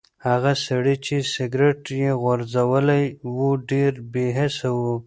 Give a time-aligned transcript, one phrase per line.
[0.27, 3.05] هغه سړی چې سګرټ یې غورځولی
[3.35, 4.79] و ډېر بې حسه و.